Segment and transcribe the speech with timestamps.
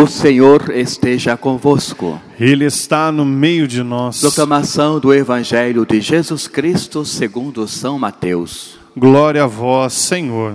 [0.00, 2.20] O Senhor esteja convosco.
[2.38, 4.20] Ele está no meio de nós.
[4.20, 8.78] Proclamação do Evangelho de Jesus Cristo segundo São Mateus.
[8.96, 10.54] Glória a vós, Senhor.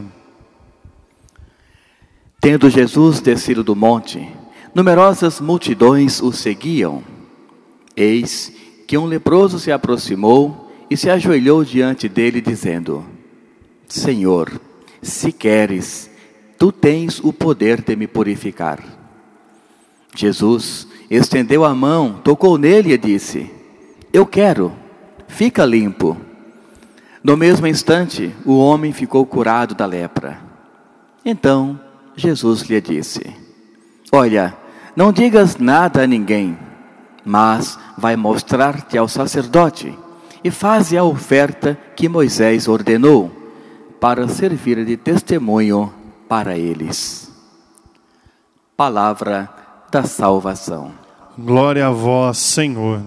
[2.39, 4.25] Tendo Jesus descido do monte,
[4.73, 7.04] numerosas multidões o seguiam.
[7.98, 8.54] Eis
[8.88, 13.04] que um leproso se aproximou e se ajoelhou diante dele, dizendo:
[13.89, 14.54] Senhor,
[15.02, 16.10] se queres,
[16.57, 19.02] tu tens o poder de me purificar.
[20.16, 23.50] Jesus estendeu a mão, tocou nele e disse:
[24.11, 24.71] Eu quero,
[25.28, 26.18] fica limpo.
[27.24, 30.39] No mesmo instante, o homem ficou curado da lepra.
[31.25, 31.79] Então
[32.16, 33.36] Jesus lhe disse:
[34.11, 34.56] Olha,
[34.95, 36.58] não digas nada a ninguém,
[37.25, 39.98] mas vai mostrar-te ao sacerdote
[40.44, 43.31] e faze a oferta que Moisés ordenou,
[44.00, 45.92] para servir de testemunho
[46.28, 47.31] para eles.
[48.75, 49.62] Palavra
[49.94, 50.92] da salvação.
[51.38, 53.04] Glória a vós, Senhor.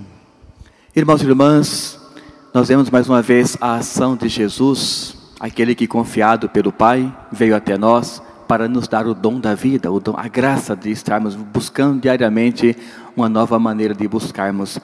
[0.95, 2.01] Irmãos e irmãs,
[2.55, 7.57] nós vemos mais uma vez a ação de Jesus, aquele que confiado pelo Pai veio
[7.57, 11.35] até nós para nos dar o dom da vida, o dom, a graça de estarmos
[11.35, 12.77] buscando diariamente
[13.17, 14.79] uma nova maneira de buscarmos,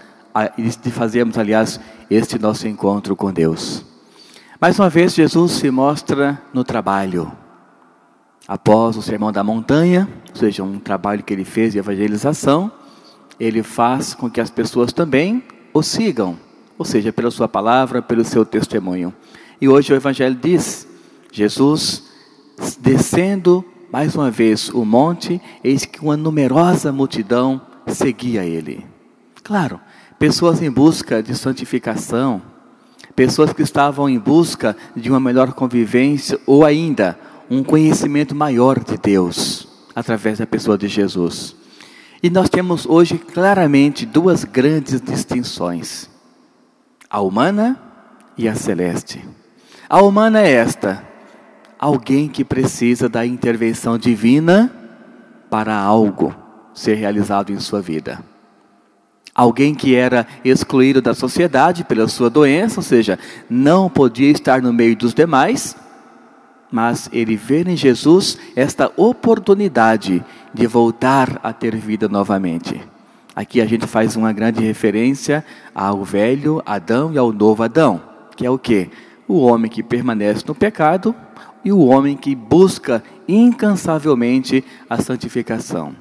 [0.83, 1.79] de fazermos, aliás,
[2.11, 3.85] este nosso encontro com Deus.
[4.61, 7.31] Mais uma vez, Jesus se mostra no trabalho.
[8.47, 12.73] Após o Sermão da Montanha, ou seja, um trabalho que ele fez de evangelização,
[13.39, 16.37] ele faz com que as pessoas também o sigam,
[16.77, 19.15] ou seja, pela sua palavra, pelo seu testemunho.
[19.61, 20.87] E hoje o Evangelho diz:
[21.31, 22.05] Jesus
[22.81, 28.87] descendo mais uma vez o monte, eis que uma numerosa multidão seguia ele.
[29.43, 29.79] Claro,
[30.19, 32.41] pessoas em busca de santificação,
[33.15, 37.19] pessoas que estavam em busca de uma melhor convivência ou ainda
[37.51, 41.55] um conhecimento maior de Deus através da pessoa de Jesus.
[42.23, 46.09] E nós temos hoje claramente duas grandes distinções:
[47.11, 47.81] a humana
[48.37, 49.25] e a celeste.
[49.89, 51.05] A humana é esta:
[51.79, 54.73] alguém que precisa da intervenção divina
[55.51, 56.35] para algo
[56.73, 58.25] ser realizado em sua vida.
[59.35, 64.73] Alguém que era excluído da sociedade pela sua doença, ou seja, não podia estar no
[64.73, 65.75] meio dos demais,
[66.73, 72.81] mas ele vê em Jesus esta oportunidade de voltar a ter vida novamente.
[73.37, 75.45] Aqui a gente faz uma grande referência
[75.75, 78.01] ao velho Adão e ao novo Adão,
[78.35, 78.91] que é o que?
[79.29, 81.15] O homem que permanece no pecado
[81.65, 85.95] e o homem que busca incansavelmente a santificação.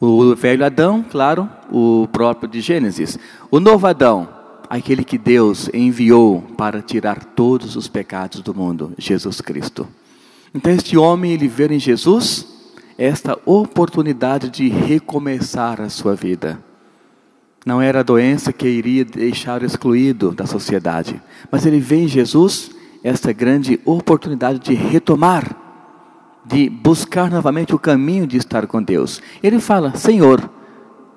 [0.00, 3.18] O velho Adão, claro, o próprio de Gênesis.
[3.50, 4.28] O novo Adão,
[4.68, 9.86] aquele que Deus enviou para tirar todos os pecados do mundo, Jesus Cristo.
[10.54, 12.46] Então este homem, ele vê em Jesus
[12.98, 16.58] esta oportunidade de recomeçar a sua vida.
[17.64, 22.70] Não era a doença que iria deixar excluído da sociedade, mas ele vê em Jesus
[23.02, 25.54] esta grande oportunidade de retomar,
[26.44, 29.20] de buscar novamente o caminho de estar com Deus.
[29.42, 30.48] Ele fala: Senhor,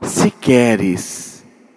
[0.02, 1.29] se queres,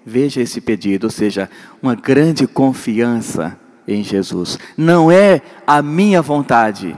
[0.04, 1.48] veja esse pedido, ou seja,
[1.82, 4.58] uma grande confiança em Jesus.
[4.76, 6.96] Não é a minha vontade,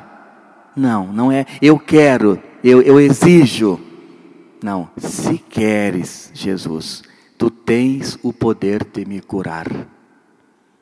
[0.76, 3.81] não, não é eu quero, eu, eu exijo.
[4.62, 7.03] Não, se queres, Jesus,
[7.37, 9.69] tu tens o poder de me curar.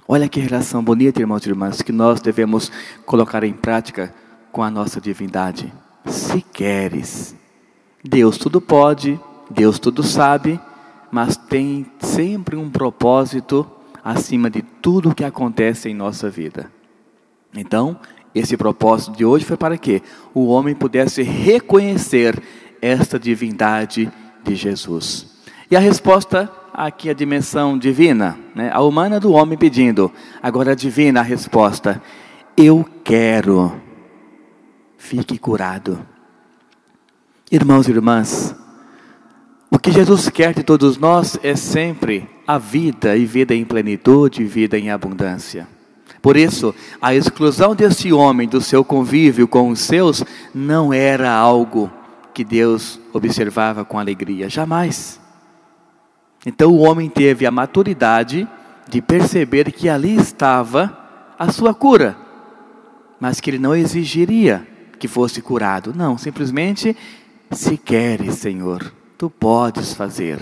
[0.06, 2.70] Olha que relação bonita, irmãos e irmãs, que nós devemos
[3.04, 4.14] colocar em prática
[4.50, 5.72] com a nossa divindade.
[6.06, 7.34] Se queres,
[8.04, 9.18] Deus tudo pode,
[9.50, 10.60] Deus tudo sabe,
[11.12, 13.70] mas tem sempre um propósito
[14.02, 16.72] acima de tudo o que acontece em nossa vida.
[17.54, 18.00] Então,
[18.34, 20.02] esse propósito de hoje foi para que
[20.32, 22.42] o homem pudesse reconhecer
[22.80, 24.10] esta divindade
[24.42, 25.30] de Jesus.
[25.70, 28.70] E a resposta aqui a dimensão divina, né?
[28.72, 30.10] a humana do homem pedindo,
[30.42, 32.02] agora a divina a resposta:
[32.56, 33.78] Eu quero,
[34.96, 36.04] fique curado.
[37.50, 38.56] Irmãos e irmãs,
[39.82, 44.78] que Jesus quer de todos nós é sempre a vida e vida em plenitude, vida
[44.78, 45.66] em abundância.
[46.22, 50.24] Por isso, a exclusão desse homem do seu convívio com os seus
[50.54, 51.90] não era algo
[52.32, 55.20] que Deus observava com alegria, jamais.
[56.46, 58.46] Então o homem teve a maturidade
[58.88, 60.96] de perceber que ali estava
[61.36, 62.16] a sua cura,
[63.18, 64.64] mas que ele não exigiria
[64.96, 65.92] que fosse curado.
[65.92, 66.96] Não, simplesmente,
[67.50, 70.40] se queres, Senhor, tu podes fazer.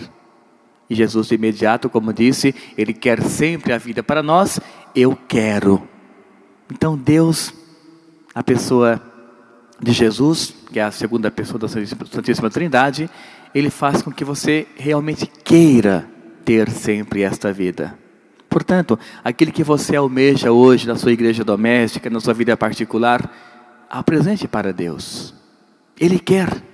[0.89, 4.59] E Jesus, de imediato, como disse, ele quer sempre a vida para nós.
[4.95, 5.87] Eu quero.
[6.73, 7.53] Então, Deus,
[8.35, 8.99] a pessoa
[9.79, 13.11] de Jesus, que é a segunda pessoa da Santíssima Trindade,
[13.55, 16.09] Ele faz com que você realmente queira
[16.43, 17.99] ter sempre esta vida.
[18.49, 23.31] Portanto, aquilo que você almeja hoje na sua igreja doméstica, na sua vida particular,
[23.91, 25.35] apresente para Deus.
[26.01, 26.70] Ele quer.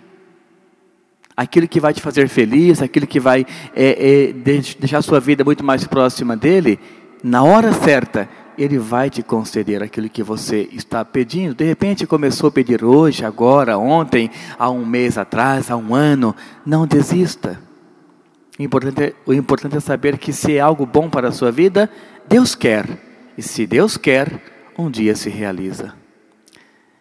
[1.36, 3.44] Aquilo que vai te fazer feliz, aquilo que vai
[3.74, 6.78] é, é, deixar a sua vida muito mais próxima dele,
[7.22, 11.54] na hora certa, ele vai te conceder aquilo que você está pedindo.
[11.54, 16.34] De repente começou a pedir hoje, agora, ontem, há um mês atrás, há um ano.
[16.64, 17.60] Não desista.
[18.58, 21.52] O importante, é, o importante é saber que se é algo bom para a sua
[21.52, 21.90] vida,
[22.28, 22.86] Deus quer.
[23.36, 24.40] E se Deus quer,
[24.78, 26.05] um dia se realiza.